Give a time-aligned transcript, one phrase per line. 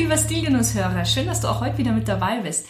[0.00, 2.66] Lieber Stilgenusshörer, schön, dass du auch heute wieder mit dabei bist.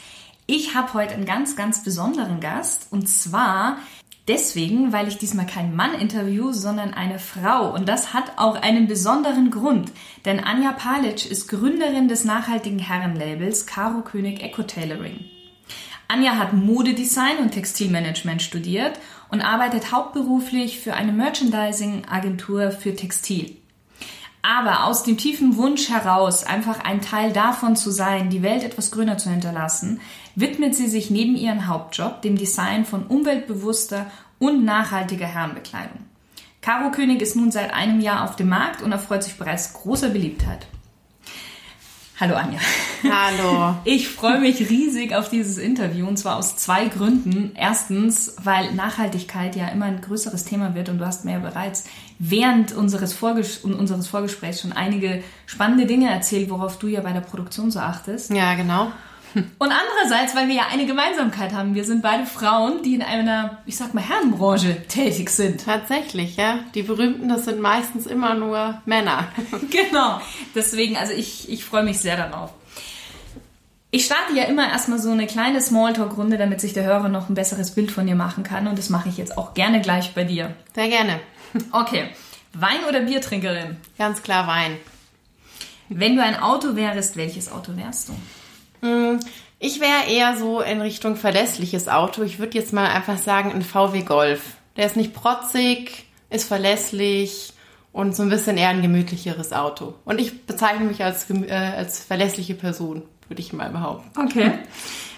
[0.46, 3.78] Ich habe heute einen ganz, ganz besonderen Gast und zwar
[4.26, 7.72] deswegen, weil ich diesmal keinen Mann interview, sondern eine Frau.
[7.72, 9.92] Und das hat auch einen besonderen Grund,
[10.24, 15.24] denn Anja Palic ist Gründerin des nachhaltigen Herrenlabels Caro König Eco Tailoring.
[16.08, 18.98] Anja hat Modedesign und Textilmanagement studiert
[19.30, 23.59] und arbeitet hauptberuflich für eine Merchandising-Agentur für Textil.
[24.52, 28.90] Aber aus dem tiefen Wunsch heraus, einfach ein Teil davon zu sein, die Welt etwas
[28.90, 30.00] grüner zu hinterlassen,
[30.34, 36.00] widmet sie sich neben ihrem Hauptjob dem Design von umweltbewusster und nachhaltiger Herrenbekleidung.
[36.62, 40.08] Caro König ist nun seit einem Jahr auf dem Markt und erfreut sich bereits großer
[40.08, 40.66] Beliebtheit.
[42.18, 42.58] Hallo Anja.
[43.04, 43.76] Hallo.
[43.84, 47.52] Ich freue mich riesig auf dieses Interview und zwar aus zwei Gründen.
[47.54, 51.84] Erstens, weil Nachhaltigkeit ja immer ein größeres Thema wird und du hast mir ja bereits
[52.20, 57.22] während unseres, Vorges unseres Vorgesprächs schon einige spannende Dinge erzählt, worauf du ja bei der
[57.22, 58.30] Produktion so achtest.
[58.30, 58.92] Ja, genau.
[59.34, 61.74] Und andererseits, weil wir ja eine Gemeinsamkeit haben.
[61.74, 65.64] Wir sind beide Frauen, die in einer, ich sag mal, Herrenbranche tätig sind.
[65.64, 66.58] Tatsächlich, ja.
[66.74, 69.28] Die berühmten, das sind meistens immer nur Männer.
[69.70, 70.20] genau.
[70.54, 72.50] Deswegen, also ich, ich freue mich sehr darauf.
[73.92, 77.34] Ich starte ja immer erstmal so eine kleine Smalltalk-Runde, damit sich der Hörer noch ein
[77.34, 78.66] besseres Bild von dir machen kann.
[78.66, 80.54] Und das mache ich jetzt auch gerne gleich bei dir.
[80.74, 81.20] Sehr gerne.
[81.72, 82.10] Okay.
[82.52, 83.76] Wein- oder Biertrinkerin?
[83.96, 84.76] Ganz klar Wein.
[85.88, 88.14] Wenn du ein Auto wärst, welches Auto wärst du?
[88.80, 89.20] Hm,
[89.58, 92.22] ich wäre eher so in Richtung verlässliches Auto.
[92.22, 94.40] Ich würde jetzt mal einfach sagen, ein VW Golf.
[94.76, 97.52] Der ist nicht protzig, ist verlässlich
[97.92, 99.94] und so ein bisschen eher ein gemütlicheres Auto.
[100.04, 104.18] Und ich bezeichne mich als, äh, als verlässliche Person, würde ich mal behaupten.
[104.18, 104.52] Okay.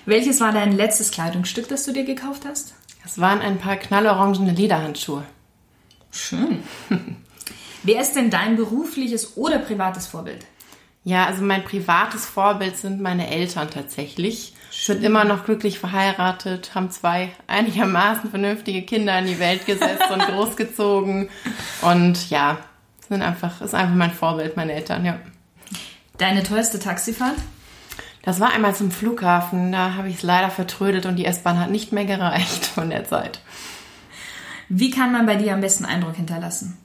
[0.06, 2.74] Welches war dein letztes Kleidungsstück, das du dir gekauft hast?
[3.02, 5.24] Das waren ein paar knallorangene Lederhandschuhe.
[6.12, 6.62] Schön.
[7.82, 10.46] Wer ist denn dein berufliches oder privates Vorbild?
[11.04, 14.54] Ja, also mein privates Vorbild sind meine Eltern tatsächlich.
[14.70, 14.96] Schön.
[14.96, 20.20] Sind immer noch glücklich verheiratet, haben zwei einigermaßen vernünftige Kinder in die Welt gesetzt und
[20.26, 21.28] großgezogen.
[21.80, 22.58] Und ja,
[23.08, 25.18] sind einfach, ist einfach mein Vorbild, meine Eltern, ja.
[26.18, 27.36] Deine teuerste Taxifahrt?
[28.22, 31.70] Das war einmal zum Flughafen, da habe ich es leider vertrödet und die S-Bahn hat
[31.70, 33.40] nicht mehr gereicht von der Zeit.
[34.68, 36.76] Wie kann man bei dir am besten Eindruck hinterlassen?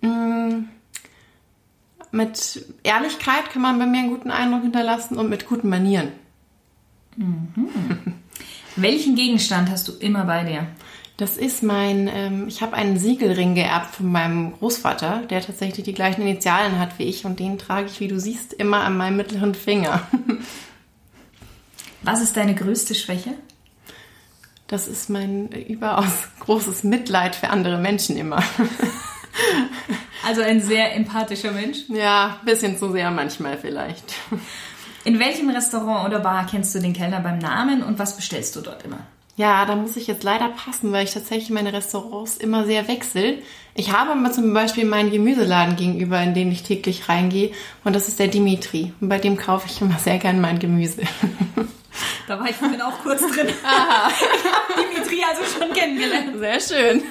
[0.00, 0.64] Mmh
[2.12, 6.12] mit Ehrlichkeit kann man bei mir einen guten Eindruck hinterlassen und mit guten Manieren.
[7.16, 7.44] Mhm.
[8.76, 10.66] Welchen Gegenstand hast du immer bei dir?
[11.16, 15.92] Das ist mein, ähm, ich habe einen Siegelring geerbt von meinem Großvater, der tatsächlich die
[15.92, 19.16] gleichen Initialen hat wie ich und den trage ich, wie du siehst, immer an meinem
[19.16, 20.06] mittleren Finger.
[22.02, 23.34] Was ist deine größte Schwäche?
[24.72, 28.42] Das ist mein überaus großes Mitleid für andere Menschen immer.
[30.24, 31.78] Also ein sehr empathischer Mensch.
[31.88, 34.04] Ja, ein bisschen zu sehr manchmal vielleicht.
[35.04, 38.60] In welchem Restaurant oder Bar kennst du den Kellner beim Namen und was bestellst du
[38.60, 39.00] dort immer?
[39.36, 43.38] Ja, da muss ich jetzt leider passen, weil ich tatsächlich meine Restaurants immer sehr wechsle.
[43.74, 47.50] Ich habe mal zum Beispiel meinen Gemüseladen gegenüber, in den ich täglich reingehe,
[47.82, 48.92] und das ist der Dimitri.
[49.00, 51.02] Und bei dem kaufe ich immer sehr gern mein Gemüse.
[52.26, 53.48] Da war ich vorhin auch kurz drin.
[53.64, 54.10] Aha.
[54.10, 56.38] Ich habe Dimitri also schon kennengelernt.
[56.38, 57.02] Sehr schön.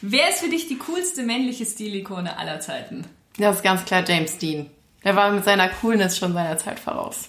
[0.00, 3.06] Wer ist für dich die coolste männliche Stilikone aller Zeiten?
[3.38, 4.68] Das ist ganz klar James Dean.
[5.04, 7.28] Der war mit seiner Coolness schon seiner Zeit voraus.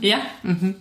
[0.00, 0.18] Ja?
[0.42, 0.76] Mhm.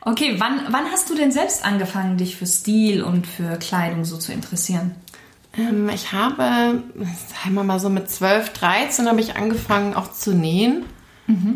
[0.00, 4.16] Okay, wann, wann hast du denn selbst angefangen, dich für Stil und für Kleidung so
[4.16, 4.94] zu interessieren?
[5.58, 10.32] Ähm, ich habe, sagen wir mal so mit 12, 13 habe ich angefangen auch zu
[10.32, 10.84] nähen.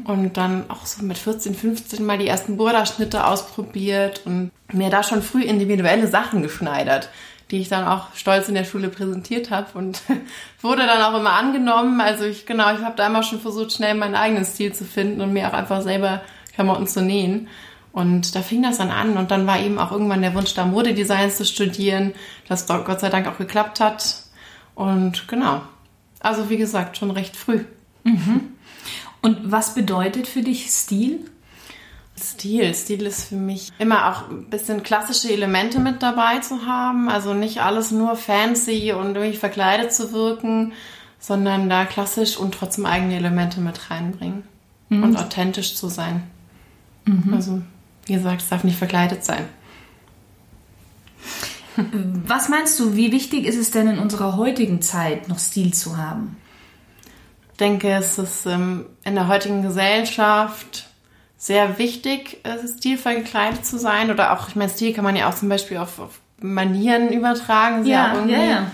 [0.05, 5.03] Und dann auch so mit 14, 15 mal die ersten Burda-Schnitte ausprobiert und mir da
[5.03, 7.09] schon früh individuelle Sachen geschneidert
[7.51, 10.03] die ich dann auch stolz in der Schule präsentiert habe und
[10.63, 12.01] wurde dann auch immer angenommen.
[12.01, 15.21] Also ich genau, ich habe da immer schon versucht, schnell meinen eigenen Stil zu finden
[15.21, 16.23] und mir auch einfach selber
[16.55, 17.49] Klamotten zu nähen.
[17.93, 20.65] Und da fing das dann an und dann war eben auch irgendwann der Wunsch da,
[20.65, 22.13] Modedesign zu studieren,
[22.47, 24.23] das dort Gott sei Dank auch geklappt hat.
[24.77, 25.63] Und genau,
[26.21, 27.65] also wie gesagt, schon recht früh.
[28.05, 28.53] Mhm.
[29.23, 31.31] Und was bedeutet für dich Stil?
[32.19, 32.75] Stil.
[32.75, 37.09] Stil ist für mich immer auch ein bisschen klassische Elemente mit dabei zu haben.
[37.09, 40.73] Also nicht alles nur fancy und irgendwie verkleidet zu wirken,
[41.19, 44.45] sondern da klassisch und trotzdem eigene Elemente mit reinbringen.
[44.91, 45.03] mhm.
[45.03, 46.23] und authentisch zu sein.
[47.07, 47.33] Mhm.
[47.33, 47.63] Also,
[48.07, 49.47] wie gesagt, es darf nicht verkleidet sein.
[52.27, 55.97] Was meinst du, wie wichtig ist es denn in unserer heutigen Zeit, noch Stil zu
[55.97, 56.37] haben?
[57.61, 60.87] Ich denke, es ist ähm, in der heutigen Gesellschaft
[61.37, 64.11] sehr wichtig, äh, stilvoll gekleidet zu sein.
[64.11, 67.85] Oder auch, ich meine, Stil kann man ja auch zum Beispiel auf, auf Manieren übertragen.
[67.85, 68.71] Ja, ja, ja.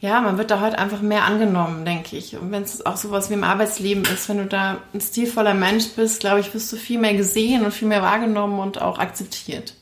[0.00, 2.36] Ja, man wird da heute einfach mehr angenommen, denke ich.
[2.36, 5.90] Und wenn es auch sowas wie im Arbeitsleben ist, wenn du da ein stilvoller Mensch
[5.90, 9.74] bist, glaube ich, wirst du viel mehr gesehen und viel mehr wahrgenommen und auch akzeptiert.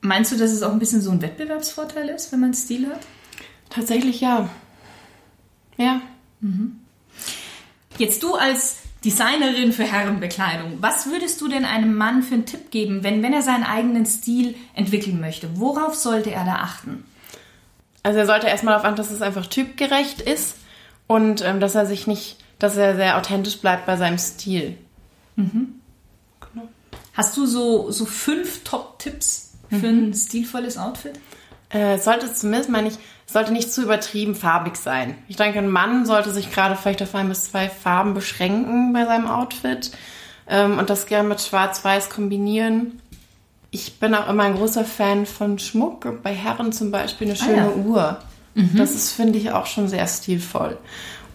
[0.00, 3.02] Meinst du, dass es auch ein bisschen so ein Wettbewerbsvorteil ist, wenn man Stil hat?
[3.70, 4.48] Tatsächlich ja.
[5.78, 6.00] Ja.
[6.40, 6.80] Mhm.
[7.98, 12.70] Jetzt du als Designerin für Herrenbekleidung, was würdest du denn einem Mann für einen Tipp
[12.70, 15.58] geben, wenn, wenn er seinen eigenen Stil entwickeln möchte?
[15.58, 17.04] Worauf sollte er da achten?
[18.02, 20.56] Also er sollte erstmal darauf achten, dass es einfach typgerecht ist
[21.06, 24.78] und ähm, dass er sich nicht, dass er sehr authentisch bleibt bei seinem Stil.
[25.36, 25.80] Mhm.
[26.40, 26.68] Genau.
[27.12, 30.08] Hast du so, so fünf Top-Tipps für mhm.
[30.08, 31.18] ein stilvolles Outfit?
[31.68, 32.94] Äh, sollte zumindest, meine ich,
[33.26, 35.16] sollte nicht zu übertrieben farbig sein.
[35.28, 39.04] Ich denke, ein Mann sollte sich gerade vielleicht auf ein bis zwei Farben beschränken bei
[39.04, 39.90] seinem Outfit
[40.46, 43.00] ähm, und das gerne mit Schwarz-Weiß kombinieren.
[43.70, 46.22] Ich bin auch immer ein großer Fan von Schmuck.
[46.22, 47.82] Bei Herren zum Beispiel eine schöne ah, ja.
[47.82, 48.18] Uhr.
[48.54, 48.76] Mhm.
[48.76, 50.78] Das ist, finde ich, auch schon sehr stilvoll.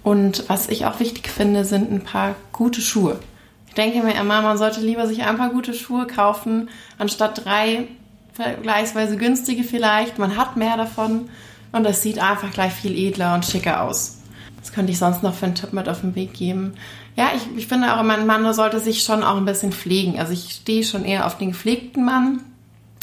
[0.03, 3.19] Und was ich auch wichtig finde, sind ein paar gute Schuhe.
[3.67, 7.87] Ich denke mir immer, man sollte lieber sich ein paar gute Schuhe kaufen, anstatt drei
[8.33, 10.17] vergleichsweise günstige vielleicht.
[10.17, 11.29] Man hat mehr davon
[11.71, 14.17] und es sieht einfach gleich viel edler und schicker aus.
[14.59, 16.73] Was könnte ich sonst noch für einen Tipp mit auf den Weg geben?
[17.15, 20.19] Ja, ich, ich finde auch, mein Mann sollte sich schon auch ein bisschen pflegen.
[20.19, 22.41] Also ich stehe schon eher auf den gepflegten Mann.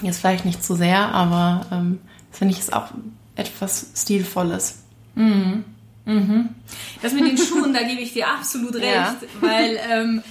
[0.03, 2.89] Jetzt vielleicht nicht zu sehr, aber ähm, finde ich es auch
[3.35, 4.83] etwas Stilvolles.
[5.15, 5.65] Mhm.
[6.05, 6.51] Mhm.
[7.03, 9.17] Das mit den Schuhen, da gebe ich dir absolut recht, ja.
[9.41, 10.23] weil ähm,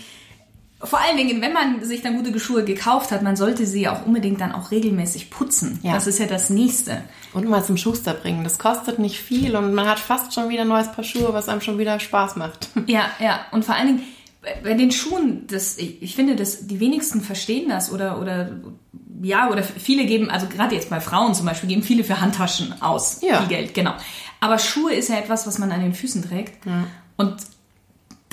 [0.86, 4.06] vor allen Dingen, wenn man sich dann gute Schuhe gekauft hat, man sollte sie auch
[4.06, 5.80] unbedingt dann auch regelmäßig putzen.
[5.84, 5.94] Ja.
[5.94, 7.02] Das ist ja das Nächste.
[7.34, 8.44] Und mal zum Schuster bringen.
[8.44, 11.50] Das kostet nicht viel und man hat fast schon wieder ein neues Paar Schuhe, was
[11.50, 12.70] einem schon wieder Spaß macht.
[12.88, 13.40] Ja, ja.
[13.52, 14.04] Und vor allen Dingen
[14.64, 18.52] bei den Schuhen, das, ich finde, dass die wenigsten verstehen das oder, oder
[19.22, 22.80] ja, oder viele geben, also gerade jetzt bei Frauen zum Beispiel, geben viele für Handtaschen
[22.82, 23.22] aus.
[23.22, 23.40] Ja.
[23.40, 23.94] Viel Geld, genau.
[24.40, 26.66] Aber Schuhe ist ja etwas, was man an den Füßen trägt.
[26.66, 26.86] Ja.
[27.18, 27.38] Und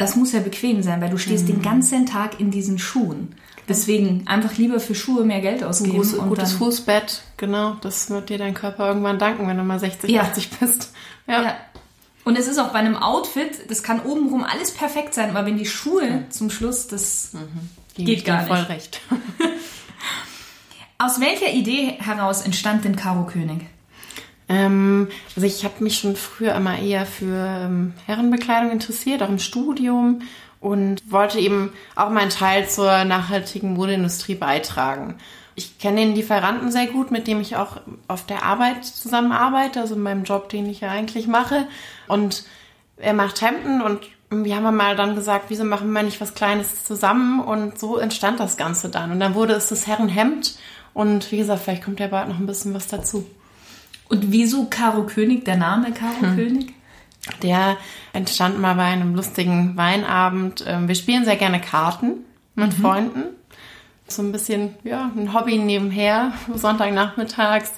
[0.02, 1.54] das muss ja bequem sein, weil du stehst mhm.
[1.54, 3.34] den ganzen Tag in diesen Schuhen.
[3.68, 5.92] Deswegen einfach lieber für Schuhe mehr Geld ausgeben.
[5.92, 7.76] Ein groß, und gutes Fußbett, genau.
[7.80, 10.22] Das wird dir dein Körper irgendwann danken, wenn du mal 60, ja.
[10.22, 10.92] 80 bist.
[11.26, 11.42] Ja.
[11.42, 11.56] ja.
[12.24, 15.56] Und es ist auch bei einem Outfit, das kann obenrum alles perfekt sein, aber wenn
[15.56, 16.30] die Schuhe ja.
[16.30, 18.04] zum Schluss, das mhm.
[18.04, 18.48] geht gar nicht.
[18.48, 19.00] voll recht.
[20.98, 23.62] Aus welcher Idee heraus entstand denn Caro König?
[24.52, 29.38] Ähm, also ich habe mich schon früher immer eher für ähm, Herrenbekleidung interessiert, auch im
[29.38, 30.22] Studium
[30.60, 35.16] und wollte eben auch meinen Teil zur nachhaltigen Modeindustrie beitragen.
[35.54, 37.78] Ich kenne den Lieferanten sehr gut, mit dem ich auch
[38.08, 41.66] auf der Arbeit zusammenarbeite, also in meinem Job, den ich ja eigentlich mache.
[42.08, 42.44] Und
[42.96, 44.00] er macht Hemden und
[44.30, 47.40] wir haben mal dann gesagt, wieso machen wir nicht was Kleines zusammen?
[47.40, 49.12] Und so entstand das Ganze dann.
[49.12, 50.56] Und dann wurde es das Herrenhemd.
[50.94, 53.26] Und wie gesagt, vielleicht kommt ja bald noch ein bisschen was dazu.
[54.12, 56.36] Und wieso Caro König, der Name Caro hm.
[56.36, 56.74] König?
[57.42, 57.78] Der
[58.12, 60.62] entstand mal bei einem lustigen Weinabend.
[60.66, 62.18] Ähm, wir spielen sehr gerne Karten
[62.54, 62.82] mit mhm.
[62.82, 63.22] Freunden.
[64.08, 67.72] So ein bisschen, ja, ein Hobby nebenher, Sonntagnachmittags.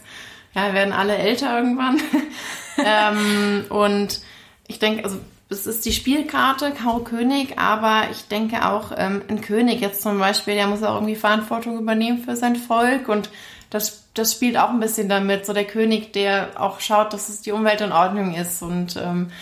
[0.56, 2.00] Ja, wir werden alle älter irgendwann.
[2.84, 4.20] ähm, und
[4.66, 5.20] ich denke, also
[5.50, 10.18] es ist die Spielkarte, Karo König, aber ich denke auch, ähm, ein König jetzt zum
[10.18, 13.30] Beispiel, der muss auch irgendwie Verantwortung übernehmen für sein Volk und
[13.74, 15.46] das, das spielt auch ein bisschen damit.
[15.46, 19.32] So der König, der auch schaut, dass es die Umwelt in Ordnung ist und ähm,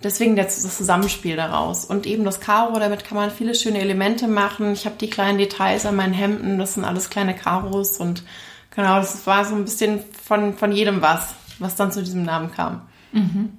[0.00, 1.84] deswegen das, das Zusammenspiel daraus.
[1.84, 4.72] Und eben das Karo, damit kann man viele schöne Elemente machen.
[4.74, 8.22] Ich habe die kleinen Details an meinen Hemden, das sind alles kleine Karos und
[8.70, 12.52] genau, das war so ein bisschen von, von jedem was, was dann zu diesem Namen
[12.52, 12.82] kam.
[13.10, 13.58] Mhm.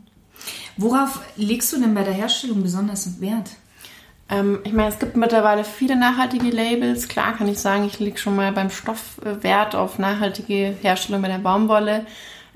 [0.77, 3.49] Worauf legst du denn bei der Herstellung besonders Wert?
[4.31, 7.07] Ähm, ich meine, es gibt mittlerweile viele nachhaltige Labels.
[7.07, 11.27] Klar kann ich sagen, ich lege schon mal beim Stoff Wert auf nachhaltige Herstellung bei
[11.27, 12.05] der Baumwolle.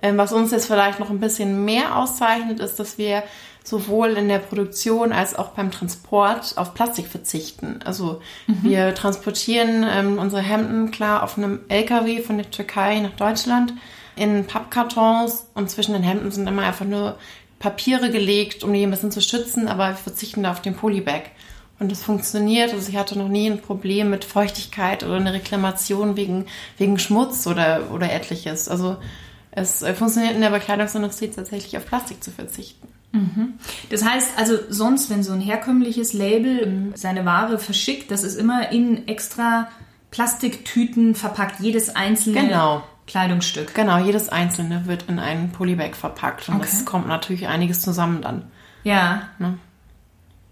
[0.02, 3.24] Ähm, was uns jetzt vielleicht noch ein bisschen mehr auszeichnet, ist, dass wir
[3.64, 7.80] sowohl in der Produktion als auch beim Transport auf Plastik verzichten.
[7.84, 8.60] Also mhm.
[8.62, 13.74] wir transportieren ähm, unsere Hemden klar auf einem LKW von der Türkei nach Deutschland
[14.16, 17.18] in Pappkartons und zwischen den Hemden sind immer einfach nur
[17.58, 21.32] Papiere gelegt, um die ein bisschen zu schützen, aber wir verzichten da auf den Polybag.
[21.80, 22.74] Und es funktioniert.
[22.74, 26.46] Also ich hatte noch nie ein Problem mit Feuchtigkeit oder eine Reklamation wegen,
[26.78, 28.70] wegen Schmutz oder, oder etliches.
[28.70, 28.96] Also
[29.52, 32.88] es äh, funktioniert in der Bekleidungsindustrie tatsächlich auf Plastik zu verzichten.
[33.90, 36.92] Das heißt also, sonst, wenn so ein herkömmliches Label Mhm.
[36.96, 39.70] seine Ware verschickt, das ist immer in extra
[40.12, 42.84] Plastiktüten verpackt, jedes einzelne Genau.
[43.08, 43.74] Kleidungsstück.
[43.76, 46.68] Genau, jedes einzelne wird in einen Polybag verpackt und Okay.
[46.72, 48.44] das kommt natürlich einiges zusammen dann.
[48.84, 49.24] Ja,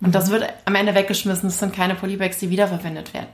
[0.03, 1.49] Und das wird am Ende weggeschmissen.
[1.49, 3.29] Das sind keine Polybags, die wiederverwendet werden.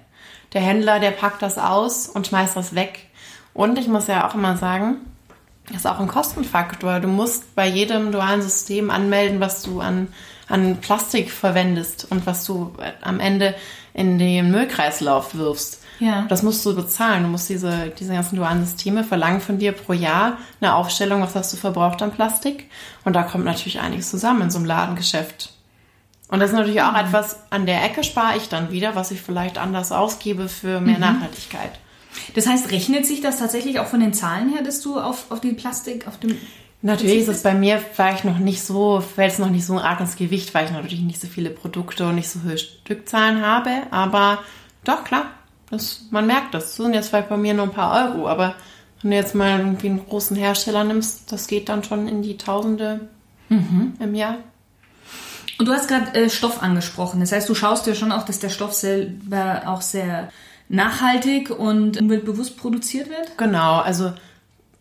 [0.53, 3.07] Der Händler, der packt das aus und schmeißt das weg.
[3.53, 4.97] Und ich muss ja auch immer sagen,
[5.67, 6.99] das ist auch ein Kostenfaktor.
[6.99, 10.07] Du musst bei jedem dualen System anmelden, was du an,
[10.47, 13.55] an Plastik verwendest und was du am Ende
[13.93, 15.83] in den Müllkreislauf wirfst.
[15.99, 16.25] Ja.
[16.29, 17.23] Das musst du bezahlen.
[17.23, 21.35] Du musst diese, diese ganzen dualen Systeme verlangen von dir pro Jahr eine Aufstellung, was
[21.35, 22.69] hast du verbraucht an Plastik.
[23.03, 25.53] Und da kommt natürlich einiges zusammen in so einem Ladengeschäft.
[26.29, 29.21] Und das ist natürlich auch etwas, an der Ecke spare ich dann wieder, was ich
[29.21, 31.71] vielleicht anders ausgebe für mehr Nachhaltigkeit.
[32.35, 35.41] Das heißt, rechnet sich das tatsächlich auch von den Zahlen her, dass du auf, auf
[35.41, 36.37] die Plastik, auf dem.
[36.81, 39.99] Natürlich ist es bei mir vielleicht noch nicht so, fällt es noch nicht so arg
[39.99, 43.71] ins Gewicht, weil ich natürlich nicht so viele Produkte und nicht so hohe Stückzahlen habe.
[43.91, 44.39] Aber
[44.85, 45.25] doch, klar,
[45.71, 46.67] das, man merkt das.
[46.67, 48.55] Das sind jetzt vielleicht bei mir nur ein paar Euro, aber
[49.01, 52.37] wenn du jetzt mal irgendwie einen großen Hersteller nimmst, das geht dann schon in die
[52.37, 53.09] Tausende
[53.99, 54.37] im Jahr.
[55.59, 57.19] Und du hast gerade äh, Stoff angesprochen.
[57.19, 60.29] Das heißt, du schaust dir schon auch, dass der Stoff selber auch sehr
[60.69, 63.37] nachhaltig und umweltbewusst produziert wird?
[63.37, 64.13] Genau, also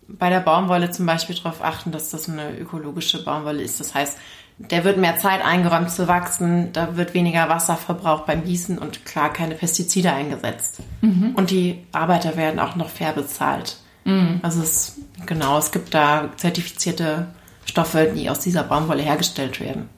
[0.06, 3.80] bei der Baumwolle zum Beispiel darauf achten, dass das eine ökologische Baumwolle ist.
[3.80, 4.16] Das heißt,
[4.58, 9.04] der wird mehr Zeit eingeräumt zu wachsen, da wird weniger Wasser verbraucht beim Gießen und
[9.04, 10.78] klar keine Pestizide eingesetzt.
[11.36, 13.76] Und die Arbeiter werden auch noch fair bezahlt.
[14.42, 17.28] Also es, genau, es gibt da zertifizierte
[17.66, 19.90] Stoffe, die aus dieser Baumwolle hergestellt werden.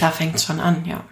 [0.00, 1.04] Da fängt es schon an, ja.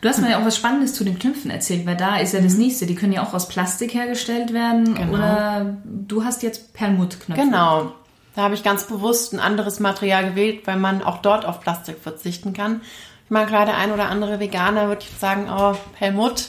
[0.00, 2.40] Du hast mir ja auch was Spannendes zu den Knöpfen erzählt, weil da ist ja
[2.40, 2.86] das nächste.
[2.86, 4.94] Die können ja auch aus Plastik hergestellt werden.
[4.94, 5.12] Genau.
[5.12, 7.40] Oder du hast jetzt Perlmuttknöpfe.
[7.40, 7.92] Genau.
[8.34, 11.98] Da habe ich ganz bewusst ein anderes Material gewählt, weil man auch dort auf Plastik
[12.02, 12.80] verzichten kann.
[13.24, 16.48] Ich meine, der ein oder andere Veganer würde jetzt sagen, oh, Perlmutt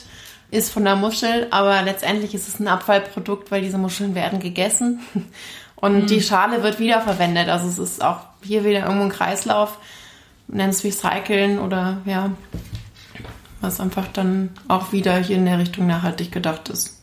[0.50, 5.00] ist von der Muschel, aber letztendlich ist es ein Abfallprodukt, weil diese Muscheln werden gegessen
[5.76, 7.48] und die Schale wird wiederverwendet.
[7.48, 9.78] Also es ist auch hier wieder irgendwo ein Kreislauf,
[10.48, 12.30] nenn es Recyceln oder ja,
[13.60, 17.02] was einfach dann auch wieder hier in der Richtung nachhaltig gedacht ist.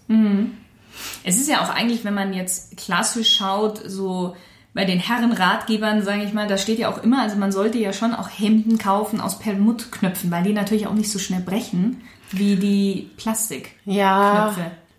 [1.24, 4.36] Es ist ja auch eigentlich, wenn man jetzt klassisch schaut, so
[4.74, 7.92] bei den Herrenratgebern, sage ich mal, da steht ja auch immer, also man sollte ja
[7.94, 12.56] schon auch Hemden kaufen aus Perlmuttknöpfen, weil die natürlich auch nicht so schnell brechen wie
[12.56, 13.76] die Plastik.
[13.86, 14.56] Ja,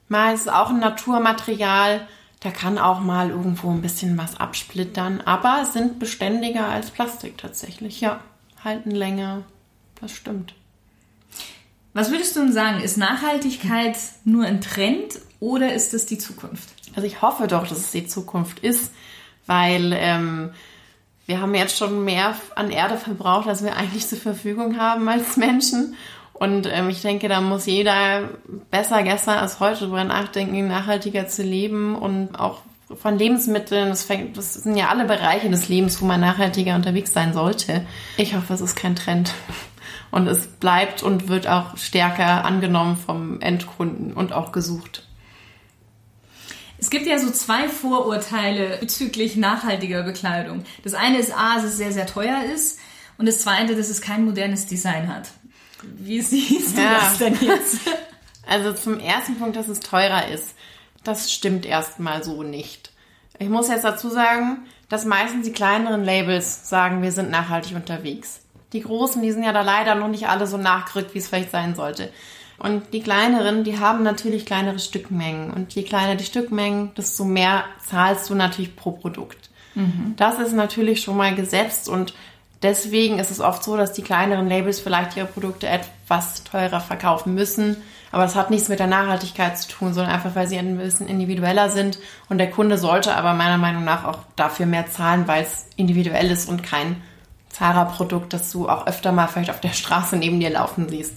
[0.08, 2.06] mal ist auch ein Naturmaterial.
[2.40, 8.00] Da kann auch mal irgendwo ein bisschen was absplittern, aber sind beständiger als Plastik tatsächlich.
[8.00, 8.20] Ja,
[8.64, 9.42] halten länger.
[10.00, 10.54] Das stimmt.
[11.94, 12.80] Was würdest du denn sagen?
[12.80, 16.70] Ist Nachhaltigkeit nur ein Trend oder ist es die Zukunft?
[16.94, 18.92] Also ich hoffe doch, dass es die Zukunft ist,
[19.46, 20.50] weil ähm,
[21.26, 25.36] wir haben jetzt schon mehr an Erde verbraucht, als wir eigentlich zur Verfügung haben als
[25.36, 25.94] Menschen.
[26.32, 28.30] Und ähm, ich denke, da muss jeder
[28.70, 32.62] besser gestern als heute drüber nachdenken, nachhaltiger zu leben und auch
[33.00, 33.88] von Lebensmitteln.
[33.88, 37.86] Das, fängt, das sind ja alle Bereiche des Lebens, wo man nachhaltiger unterwegs sein sollte.
[38.16, 39.32] Ich hoffe, es ist kein Trend.
[40.10, 45.06] Und es bleibt und wird auch stärker angenommen vom Endkunden und auch gesucht.
[46.78, 50.64] Es gibt ja so zwei Vorurteile bezüglich nachhaltiger Bekleidung.
[50.82, 52.78] Das eine ist A, dass es sehr, sehr teuer ist.
[53.18, 55.28] Und das zweite, dass es kein modernes Design hat.
[55.82, 56.94] Wie siehst du Ja.
[56.94, 57.78] das denn jetzt?
[58.48, 60.54] Also zum ersten Punkt, dass es teurer ist.
[61.04, 62.92] Das stimmt erstmal so nicht.
[63.38, 68.40] Ich muss jetzt dazu sagen, dass meistens die kleineren Labels sagen, wir sind nachhaltig unterwegs.
[68.72, 71.50] Die großen, die sind ja da leider noch nicht alle so nachgerückt, wie es vielleicht
[71.50, 72.10] sein sollte.
[72.58, 75.50] Und die kleineren, die haben natürlich kleinere Stückmengen.
[75.50, 79.50] Und je kleiner die Stückmengen, desto mehr zahlst du natürlich pro Produkt.
[80.16, 82.14] Das ist natürlich schon mal gesetzt und
[82.62, 87.34] deswegen ist es oft so, dass die kleineren Labels vielleicht ihre Produkte etwas teurer verkaufen
[87.34, 87.78] müssen.
[88.12, 91.08] Aber das hat nichts mit der Nachhaltigkeit zu tun, sondern einfach, weil sie ein bisschen
[91.08, 91.98] individueller sind.
[92.28, 96.30] Und der Kunde sollte aber meiner Meinung nach auch dafür mehr zahlen, weil es individuell
[96.30, 97.02] ist und kein
[97.48, 101.14] Zara-Produkt, das du auch öfter mal vielleicht auf der Straße neben dir laufen siehst.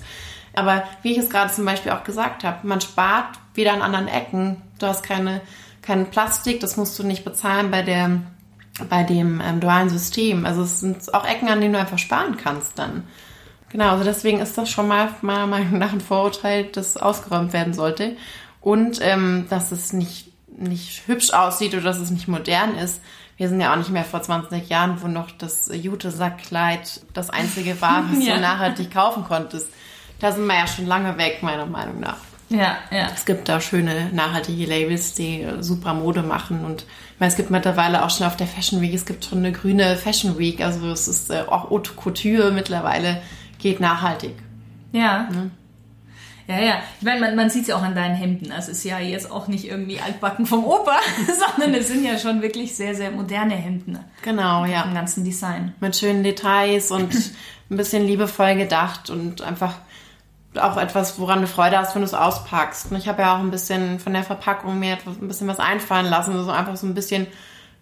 [0.53, 4.07] Aber wie ich es gerade zum Beispiel auch gesagt habe, man spart wieder an anderen
[4.07, 4.61] Ecken.
[4.79, 5.41] Du hast keine,
[5.81, 8.21] kein Plastik, das musst du nicht bezahlen bei der
[8.89, 10.45] bei dem ähm, dualen System.
[10.45, 13.03] Also es sind auch Ecken, an denen du einfach sparen kannst dann.
[13.75, 17.73] Genau, also deswegen ist das schon mal meiner Meinung nach ein Vorurteil, das ausgeräumt werden
[17.73, 18.15] sollte.
[18.61, 23.01] Und ähm, dass es nicht, nicht hübsch aussieht oder dass es nicht modern ist.
[23.35, 27.81] Wir sind ja auch nicht mehr vor 20 Jahren, wo noch das Jute-Sackkleid das einzige
[27.81, 28.35] war, was Ja.
[28.35, 29.67] du nachhaltig kaufen konntest.
[30.21, 32.15] Da sind wir ja schon lange weg, meiner Meinung nach.
[32.47, 33.09] Ja, ja.
[33.13, 36.63] Es gibt da schöne, nachhaltige Labels, die super Mode machen.
[36.63, 39.39] Und ich meine, es gibt mittlerweile auch schon auf der Fashion Week, es gibt schon
[39.39, 40.61] eine grüne Fashion Week.
[40.61, 43.21] Also es ist äh, auch Haute Couture mittlerweile
[43.59, 44.35] geht nachhaltig.
[44.91, 45.29] Ja.
[45.31, 45.51] Ne?
[46.47, 46.75] Ja, ja.
[46.99, 48.51] Ich meine, man, man sieht es ja auch an deinen Hemden.
[48.51, 50.97] Also es ist ja jetzt auch nicht irgendwie altbacken vom Opa,
[51.55, 53.99] sondern es sind ja schon wirklich sehr, sehr moderne Hemden.
[54.21, 54.83] Genau, ja.
[54.83, 55.73] Im ganzen Design.
[55.79, 57.13] Mit schönen Details und
[57.71, 59.75] ein bisschen liebevoll gedacht und einfach
[60.57, 62.91] auch etwas, woran du Freude hast, wenn du es auspackst.
[62.91, 65.59] Und ich habe ja auch ein bisschen von der Verpackung mir etwas, ein bisschen was
[65.59, 66.35] einfallen lassen.
[66.35, 67.27] Also einfach so ein bisschen,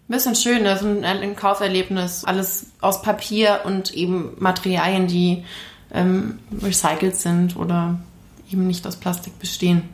[0.08, 2.24] ein bisschen schönes, ein, ein Kauferlebnis.
[2.24, 5.44] Alles aus Papier und eben Materialien, die
[5.92, 7.98] ähm, recycelt sind oder
[8.50, 9.88] eben nicht aus Plastik bestehen.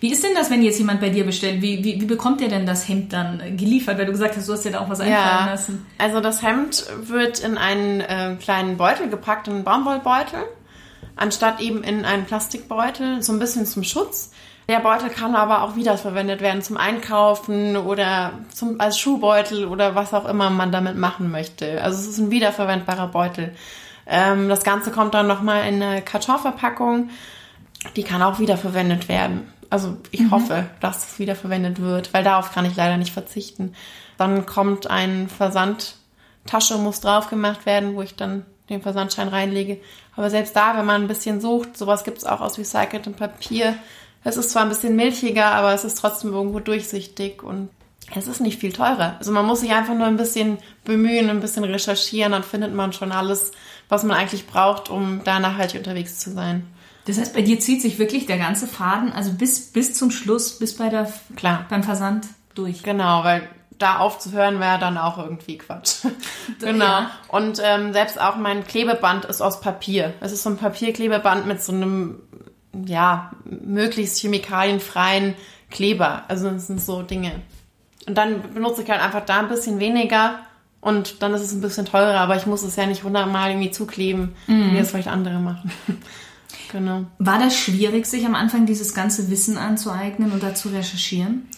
[0.00, 1.62] Wie ist denn das, wenn jetzt jemand bei dir bestellt?
[1.62, 3.98] Wie, wie, wie bekommt der denn das Hemd dann geliefert?
[3.98, 5.86] Weil du gesagt hast, du hast dir da auch was einfallen ja, lassen.
[5.98, 10.40] Also das Hemd wird in einen äh, kleinen Beutel gepackt, einen Baumwollbeutel,
[11.16, 14.32] anstatt eben in einen Plastikbeutel, so ein bisschen zum Schutz.
[14.68, 20.12] Der Beutel kann aber auch wiederverwendet werden zum Einkaufen oder zum, als Schuhbeutel oder was
[20.12, 21.82] auch immer man damit machen möchte.
[21.82, 23.54] Also es ist ein wiederverwendbarer Beutel.
[24.06, 27.08] Ähm, das Ganze kommt dann nochmal in eine Kartonverpackung.
[27.96, 29.50] Die kann auch wiederverwendet werden.
[29.70, 30.32] Also ich mhm.
[30.32, 33.74] hoffe, dass es wiederverwendet wird, weil darauf kann ich leider nicht verzichten.
[34.18, 39.80] Dann kommt ein Versandtasche, muss drauf gemacht werden, wo ich dann den Versandschein reinlege.
[40.14, 43.74] Aber selbst da, wenn man ein bisschen sucht, sowas gibt es auch aus recyceltem Papier.
[44.28, 47.70] Es ist zwar ein bisschen milchiger, aber es ist trotzdem irgendwo durchsichtig und
[48.14, 49.16] es ist nicht viel teurer.
[49.18, 52.92] Also man muss sich einfach nur ein bisschen bemühen, ein bisschen recherchieren, dann findet man
[52.92, 53.52] schon alles,
[53.88, 56.66] was man eigentlich braucht, um da nachhaltig unterwegs zu sein.
[57.06, 60.58] Das heißt, bei dir zieht sich wirklich der ganze Faden, also bis, bis zum Schluss,
[60.58, 61.64] bis bei der, Klar.
[61.70, 62.82] beim Versand durch.
[62.82, 66.04] Genau, weil da aufzuhören wäre dann auch irgendwie Quatsch.
[66.60, 66.84] genau.
[66.84, 67.10] Ja.
[67.28, 70.12] Und ähm, selbst auch mein Klebeband ist aus Papier.
[70.20, 72.20] Es ist so ein Papierklebeband mit so einem,
[72.86, 75.34] ja, möglichst chemikalienfreien
[75.70, 76.24] Kleber.
[76.28, 77.32] Also das sind so Dinge.
[78.06, 80.40] Und dann benutze ich halt einfach da ein bisschen weniger
[80.80, 83.70] und dann ist es ein bisschen teurer, aber ich muss es ja nicht hundertmal irgendwie
[83.70, 84.72] zukleben, mhm.
[84.72, 85.72] wie es vielleicht andere machen.
[86.72, 87.04] genau.
[87.18, 91.48] War das schwierig, sich am Anfang dieses ganze Wissen anzueignen oder zu recherchieren?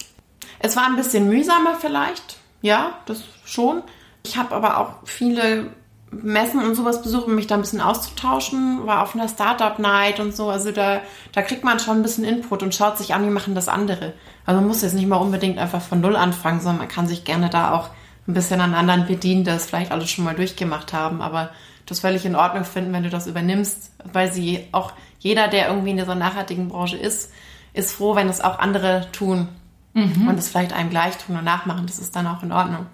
[0.58, 3.82] Es war ein bisschen mühsamer vielleicht, ja, das schon.
[4.24, 5.70] Ich habe aber auch viele
[6.10, 8.86] Messen und sowas besucht, um mich da ein bisschen auszutauschen.
[8.86, 10.48] War auf einer Startup Night und so.
[10.48, 11.00] Also da,
[11.32, 14.14] da kriegt man schon ein bisschen Input und schaut sich an, wie machen das andere.
[14.44, 17.24] Also man muss jetzt nicht mal unbedingt einfach von Null anfangen, sondern man kann sich
[17.24, 17.90] gerne da auch
[18.26, 21.22] ein bisschen an anderen bedienen, das vielleicht alles schon mal durchgemacht haben.
[21.22, 21.50] Aber
[21.86, 25.90] das völlig in Ordnung finden, wenn du das übernimmst, weil sie auch jeder, der irgendwie
[25.90, 27.32] in dieser nachhaltigen Branche ist,
[27.72, 29.48] ist froh, wenn es auch andere tun
[29.94, 30.28] mhm.
[30.28, 31.86] und es vielleicht einem gleich tun und nachmachen.
[31.86, 32.86] Das ist dann auch in Ordnung.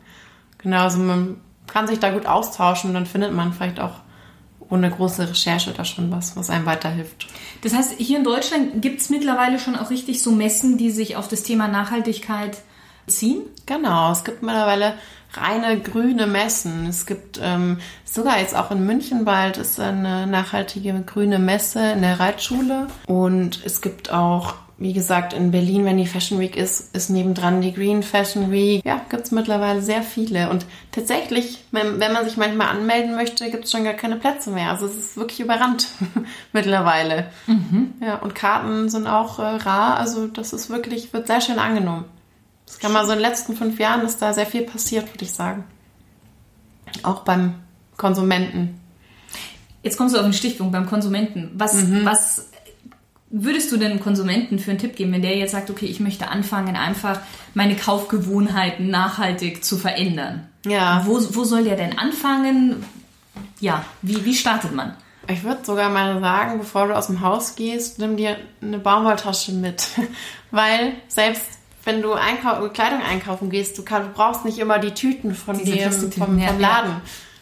[0.59, 4.01] Genau, also man kann sich da gut austauschen und dann findet man vielleicht auch
[4.69, 7.29] ohne große Recherche da schon was, was einem weiterhilft.
[7.63, 11.17] Das heißt, hier in Deutschland gibt es mittlerweile schon auch richtig so Messen, die sich
[11.17, 12.59] auf das Thema Nachhaltigkeit
[13.07, 13.43] ziehen?
[13.67, 14.95] Genau, es gibt mittlerweile
[15.35, 16.87] reine grüne Messen.
[16.87, 22.03] Es gibt ähm, sogar jetzt auch in München bald ist eine nachhaltige grüne Messe in
[22.03, 22.89] der Reitschule.
[23.07, 27.63] Und es gibt auch wie gesagt, in Berlin, wenn die Fashion Week ist, ist nebendran
[27.63, 28.85] die Green Fashion Week.
[28.85, 30.51] Ja, gibt's mittlerweile sehr viele.
[30.51, 34.71] Und tatsächlich, wenn, man sich manchmal anmelden möchte, gibt's schon gar keine Plätze mehr.
[34.71, 35.89] Also es ist wirklich überrannt
[36.53, 37.31] mittlerweile.
[37.47, 37.95] Mhm.
[38.03, 39.97] Ja, und Karten sind auch äh, rar.
[39.97, 42.05] Also das ist wirklich, wird sehr schön angenommen.
[42.67, 45.25] Das kann man so in den letzten fünf Jahren ist da sehr viel passiert, würde
[45.25, 45.65] ich sagen.
[47.03, 47.55] Auch beim
[47.97, 48.79] Konsumenten.
[49.83, 51.53] Jetzt kommst du auf den Stichpunkt beim Konsumenten.
[51.55, 52.05] Was, mhm.
[52.05, 52.51] was
[53.43, 56.29] würdest du denn Konsumenten für einen Tipp geben, wenn der jetzt sagt, okay, ich möchte
[56.29, 57.21] anfangen, einfach
[57.55, 60.49] meine Kaufgewohnheiten nachhaltig zu verändern?
[60.67, 61.03] Ja.
[61.07, 62.85] Wo, wo soll der denn anfangen?
[63.61, 64.95] Ja, wie, wie startet man?
[65.29, 69.53] Ich würde sogar mal sagen, bevor du aus dem Haus gehst, nimm dir eine Baumwolltasche
[69.53, 69.89] mit.
[70.51, 71.47] Weil selbst
[71.85, 75.57] wenn du Einkau Kleidung einkaufen gehst, du, kann, du, brauchst nicht immer die Tüten von
[75.57, 76.61] dem, vom, vom Laden.
[76.61, 77.01] Ja.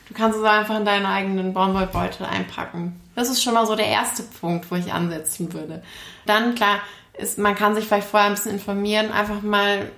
[0.09, 3.01] Du kannst es einfach in deinen eigenen Baumwollbeutel einpacken.
[3.15, 5.83] Das ist schon mal so der erste Punkt, wo ich ansetzen würde.
[6.27, 6.81] Dann, klar,
[7.17, 9.91] ist, man kann sich vielleicht vorher ein bisschen informieren, einfach mal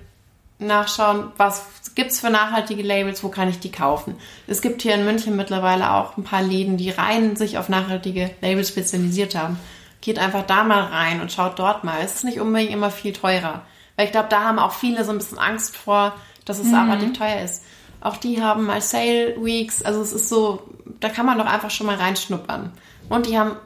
[0.58, 4.16] nachschauen, was gibt's für nachhaltige Labels, wo kann ich die kaufen.
[4.46, 8.30] Es gibt hier in München mittlerweile auch ein paar Läden, die rein sich auf nachhaltige
[8.40, 9.58] Labels spezialisiert haben.
[10.00, 12.00] Geht einfach da mal rein und schaut dort mal.
[12.02, 13.62] Es ist nicht unbedingt immer viel teurer.
[13.96, 16.74] Weil ich glaube, da haben auch viele so ein bisschen Angst vor, dass es mhm.
[16.74, 17.64] abartig teuer ist.
[18.00, 19.82] Auch die haben mal Sale Weeks.
[19.82, 20.62] Also es ist so,
[21.00, 22.72] da kann man doch einfach schon mal reinschnuppern.
[23.08, 23.56] Und die haben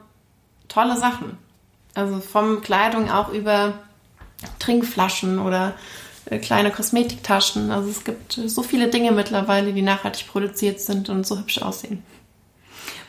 [0.67, 1.37] tolle Sachen.
[1.93, 3.73] Also vom Kleidung auch über
[4.59, 5.73] Trinkflaschen oder
[6.25, 7.71] äh, kleine Kosmetiktaschen.
[7.71, 12.03] Also es gibt so viele Dinge mittlerweile, die nachhaltig produziert sind und so hübsch aussehen.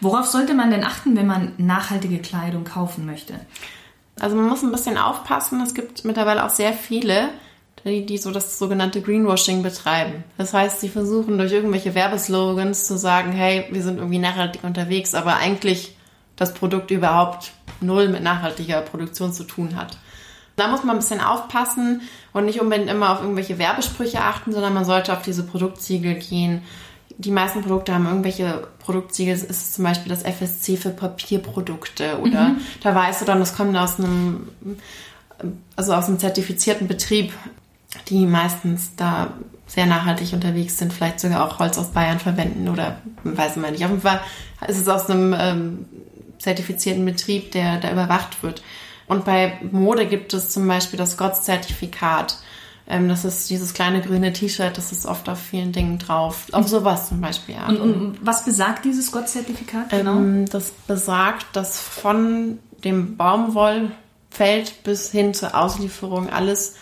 [0.01, 3.35] Worauf sollte man denn achten, wenn man nachhaltige Kleidung kaufen möchte?
[4.21, 5.61] Also man muss ein bisschen aufpassen.
[5.61, 7.29] Es gibt mittlerweile auch sehr viele,
[7.85, 10.25] die, die so das sogenannte Greenwashing betreiben.
[10.39, 15.15] Das heißt, sie versuchen durch irgendwelche Werbeslogans zu sagen, hey, wir sind irgendwie nachhaltig unterwegs,
[15.15, 15.97] aber eigentlich
[16.43, 19.97] das Produkt überhaupt null mit nachhaltiger Produktion zu tun hat.
[20.57, 22.03] Da muss man ein bisschen aufpassen
[22.33, 26.63] und nicht unbedingt immer auf irgendwelche Werbesprüche achten, sondern man sollte auf diese Produktsiegel gehen.
[27.19, 29.35] Die meisten Produkte haben irgendwelche Produktsiegel.
[29.35, 32.61] Es ist zum Beispiel das FSC für Papierprodukte oder mhm.
[32.83, 34.49] da weißt du dann, das kommt aus einem,
[35.77, 37.33] also aus einem zertifizierten Betrieb,
[38.09, 39.33] die meistens da
[39.67, 43.85] sehr nachhaltig unterwegs sind, vielleicht sogar auch Holz aus Bayern verwenden oder weiß man nicht.
[43.85, 44.21] Auf jeden Fall
[44.69, 45.87] ist es aus einem ähm,
[46.43, 48.63] zertifizierten Betrieb, der da überwacht wird.
[49.07, 52.39] Und bei Mode gibt es zum Beispiel das GOTS-Zertifikat.
[52.89, 56.47] Ähm, das ist dieses kleine grüne T-Shirt, das ist oft auf vielen Dingen drauf.
[56.53, 57.67] Auf sowas zum Beispiel, ja.
[57.67, 60.17] Und, und was besagt dieses GOTS-Zertifikat genau?
[60.17, 66.75] Ähm, das besagt, dass von dem Baumwollfeld bis hin zur Auslieferung alles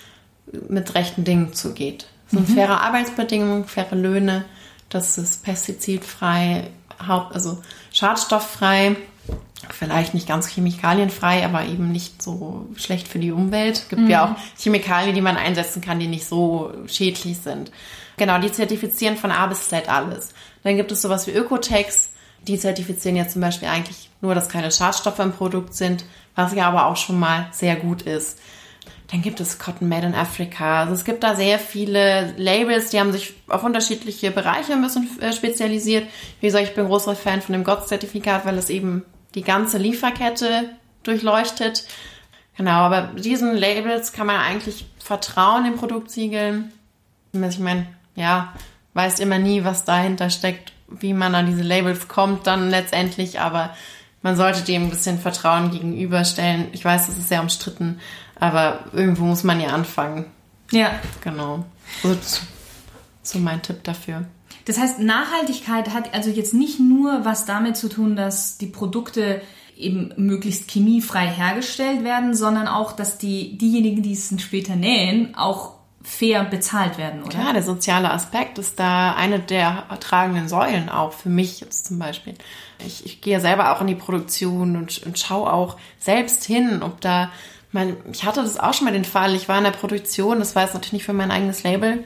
[0.69, 2.07] mit rechten Dingen zugeht.
[2.27, 2.55] Es sind mhm.
[2.55, 4.45] faire Arbeitsbedingungen, faire Löhne,
[4.89, 6.71] das ist pestizidfrei,
[7.07, 8.97] Haupt, also schadstofffrei
[9.69, 13.77] vielleicht nicht ganz chemikalienfrei, aber eben nicht so schlecht für die Umwelt.
[13.77, 14.11] Es gibt mhm.
[14.11, 17.71] ja auch Chemikalien, die man einsetzen kann, die nicht so schädlich sind.
[18.17, 20.35] Genau, die zertifizieren von A bis Z alles.
[20.63, 22.11] Dann gibt es sowas wie Ökotex,
[22.47, 26.69] die zertifizieren jetzt zum Beispiel eigentlich nur, dass keine Schadstoffe im Produkt sind, was ja
[26.69, 28.39] aber auch schon mal sehr gut ist.
[29.11, 30.81] Dann gibt es Cotton Made in Africa.
[30.81, 35.09] Also es gibt da sehr viele Labels, die haben sich auf unterschiedliche Bereiche ein bisschen
[35.21, 36.07] äh, spezialisiert.
[36.41, 40.71] Wie gesagt, ich bin großer Fan von dem GOTS-Zertifikat, weil es eben die ganze Lieferkette
[41.03, 41.87] durchleuchtet.
[42.57, 46.73] Genau, aber diesen Labels kann man eigentlich vertrauen, den Produktsiegeln.
[47.33, 48.53] Ich meine, ja,
[48.95, 53.75] weiß immer nie, was dahinter steckt, wie man an diese Labels kommt dann letztendlich, aber
[54.23, 56.69] man sollte dem ein bisschen Vertrauen gegenüberstellen.
[56.73, 58.01] Ich weiß, das ist sehr umstritten,
[58.39, 60.27] aber irgendwo muss man ja anfangen.
[60.73, 61.01] Ja.
[61.23, 61.65] Genau.
[62.03, 62.19] Gut.
[63.23, 64.25] So mein Tipp dafür.
[64.71, 69.43] Das heißt, Nachhaltigkeit hat also jetzt nicht nur was damit zu tun, dass die Produkte
[69.77, 75.73] eben möglichst chemiefrei hergestellt werden, sondern auch, dass die, diejenigen, die es später nähen, auch
[76.05, 77.37] fair bezahlt werden, oder?
[77.37, 81.99] Ja, der soziale Aspekt ist da eine der tragenden Säulen auch für mich jetzt zum
[81.99, 82.35] Beispiel.
[82.87, 87.01] Ich, ich gehe selber auch in die Produktion und, und schaue auch selbst hin, ob
[87.01, 87.33] da,
[87.73, 90.55] mein, ich hatte das auch schon mal den Fall, ich war in der Produktion, das
[90.55, 92.05] war jetzt natürlich nicht für mein eigenes Label,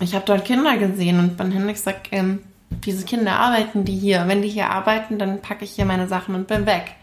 [0.00, 2.40] ich habe dort Kinder gesehen und dann habe ich gesagt, ähm,
[2.84, 4.24] diese Kinder arbeiten die hier.
[4.26, 6.94] Wenn die hier arbeiten, dann packe ich hier meine Sachen und bin weg.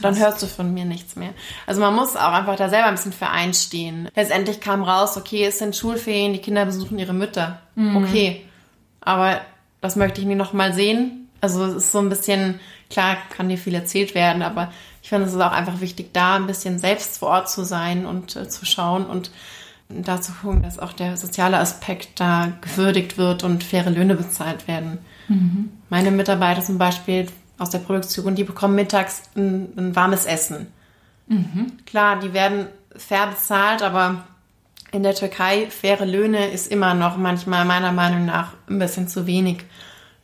[0.00, 1.30] Dann hörst du von mir nichts mehr.
[1.66, 4.08] Also man muss auch einfach da selber ein bisschen für einstehen.
[4.14, 7.60] Letztendlich kam raus, okay, es sind Schulferien, die Kinder besuchen ihre Mütter.
[7.76, 7.96] Mhm.
[7.96, 8.44] Okay.
[9.00, 9.40] Aber
[9.80, 11.28] das möchte ich nie nochmal sehen.
[11.40, 15.26] Also es ist so ein bisschen, klar kann dir viel erzählt werden, aber ich finde
[15.26, 18.48] es ist auch einfach wichtig, da ein bisschen selbst vor Ort zu sein und äh,
[18.48, 19.30] zu schauen und
[19.88, 24.98] dazu gucken, dass auch der soziale Aspekt da gewürdigt wird und faire Löhne bezahlt werden.
[25.28, 25.70] Mhm.
[25.88, 27.26] Meine Mitarbeiter zum Beispiel
[27.58, 30.66] aus der Produktion, die bekommen mittags ein, ein warmes Essen.
[31.28, 31.72] Mhm.
[31.86, 34.24] Klar, die werden fair bezahlt, aber
[34.92, 39.26] in der Türkei faire Löhne ist immer noch manchmal meiner Meinung nach ein bisschen zu
[39.26, 39.64] wenig.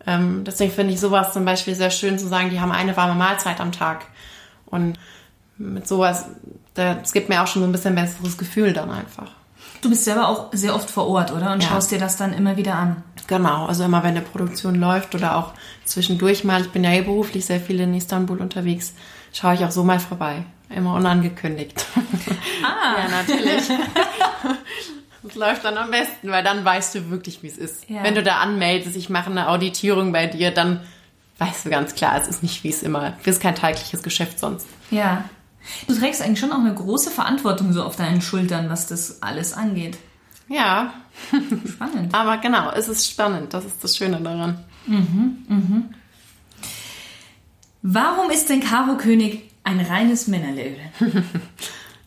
[0.07, 3.15] Ähm, deswegen finde ich sowas zum Beispiel sehr schön zu sagen, die haben eine warme
[3.15, 4.07] Mahlzeit am Tag.
[4.67, 4.99] Und
[5.59, 6.27] mit sowas,
[6.75, 9.31] es gibt mir auch schon so ein bisschen besseres Gefühl dann einfach.
[9.83, 11.53] Du bist selber auch sehr oft vor Ort, oder?
[11.53, 11.69] Und ja.
[11.69, 13.03] schaust dir das dann immer wieder an.
[13.27, 15.53] Genau, also immer wenn eine Produktion läuft oder auch
[15.85, 18.95] zwischendurch mal, ich bin ja eh beruflich sehr viel in Istanbul unterwegs,
[19.33, 20.45] schaue ich auch so mal vorbei.
[20.71, 21.85] Immer unangekündigt.
[22.65, 22.95] Ah.
[23.03, 23.65] ja, natürlich.
[25.25, 27.89] Das läuft dann am besten, weil dann weißt du wirklich, wie es ist.
[27.89, 28.03] Ja.
[28.03, 30.81] Wenn du da anmeldest, ich mache eine Auditierung bei dir, dann
[31.39, 33.15] weißt du ganz klar, es ist nicht wie es immer.
[33.21, 34.67] Es ist kein tägliches Geschäft sonst.
[34.91, 35.25] Ja.
[35.87, 39.53] Du trägst eigentlich schon auch eine große Verantwortung so auf deinen Schultern, was das alles
[39.53, 39.99] angeht.
[40.49, 40.95] Ja.
[41.67, 42.15] Spannend.
[42.15, 43.55] Aber genau, es ist spannend.
[43.55, 44.65] Das ist das Schöne daran.
[44.87, 45.95] Mhm, mhm.
[47.83, 50.79] Warum ist denn Karo König ein reines Männerlabel?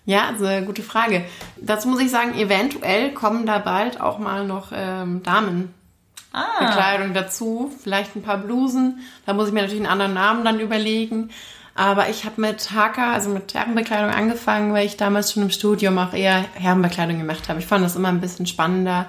[0.06, 1.26] ja, also gute Frage.
[1.58, 5.74] Dazu muss ich sagen, eventuell kommen da bald auch mal noch ähm, Damen.
[6.32, 6.65] Ah.
[6.65, 9.00] Bekleidung dazu, vielleicht ein paar Blusen.
[9.26, 11.30] Da muss ich mir natürlich einen anderen Namen dann überlegen.
[11.78, 15.98] Aber ich habe mit Haka, also mit Herrenbekleidung angefangen, weil ich damals schon im Studium
[15.98, 17.60] auch eher Herrenbekleidung gemacht habe.
[17.60, 19.08] Ich fand das immer ein bisschen spannender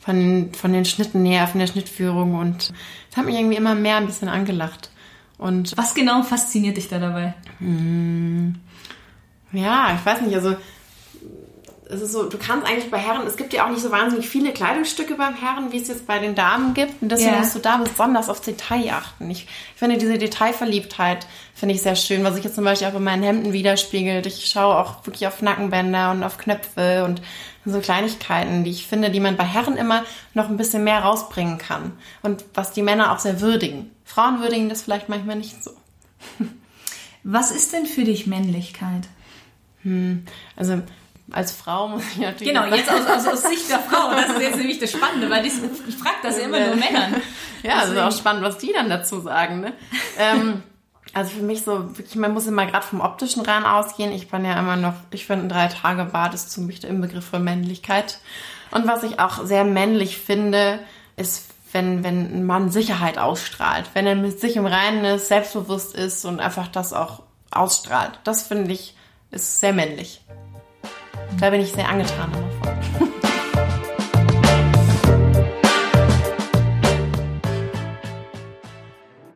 [0.00, 2.72] von, von den Schnitten her, von der Schnittführung und
[3.10, 4.90] es hat mich irgendwie immer mehr ein bisschen angelacht.
[5.38, 7.34] Und Was genau fasziniert dich da dabei?
[7.60, 8.54] Mh, hm,
[9.52, 10.56] ja, ich weiß nicht, also
[11.92, 14.28] es ist so, du kannst eigentlich bei Herren, es gibt ja auch nicht so wahnsinnig
[14.28, 17.02] viele Kleidungsstücke beim Herren, wie es jetzt bei den Damen gibt.
[17.02, 17.38] Und deswegen Ja.
[17.40, 19.30] musst du da besonders aufs Detail achten.
[19.30, 22.94] Ich, ich finde diese Detailverliebtheit finde ich sehr schön, was sich jetzt zum Beispiel auch
[22.94, 24.26] in meinen Hemden widerspiegelt.
[24.26, 27.20] Ich schaue auch wirklich auf Nackenbänder und auf Knöpfe und
[27.66, 31.58] so Kleinigkeiten, die ich finde, die man bei Herren immer noch ein bisschen mehr rausbringen
[31.58, 31.92] kann.
[32.22, 33.90] Und was die Männer auch sehr würdigen.
[34.04, 35.70] Frauen würdigen das vielleicht manchmal nicht so.
[37.22, 39.08] Was ist denn für dich Männlichkeit?
[40.56, 40.82] Also
[41.32, 44.10] als Frau muss ich natürlich Genau, jetzt aus, aus, aus Sicht der Frau.
[44.10, 45.52] Das ist jetzt nämlich das Spannende, weil ich,
[45.88, 47.16] ich frage das ja immer nur Männern.
[47.62, 49.60] Ja, das ist auch spannend, was die dann dazu sagen.
[49.60, 49.74] Ne?
[50.18, 50.62] ähm,
[51.12, 54.12] also für mich so, wirklich, man muss immer gerade vom optischen rein ausgehen.
[54.12, 57.44] Ich bin ja immer noch, ich finde, ein Drei-Tage-Bad ist für mich der Inbegriff von
[57.44, 58.18] Männlichkeit.
[58.70, 60.78] Und was ich auch sehr männlich finde,
[61.16, 63.90] ist, wenn, wenn ein Mann Sicherheit ausstrahlt.
[63.94, 68.20] Wenn er mit sich im Reinen ist, selbstbewusst ist und einfach das auch ausstrahlt.
[68.24, 68.96] Das finde ich,
[69.30, 70.19] ist sehr männlich.
[71.38, 73.10] Da bin ich sehr angetan davon.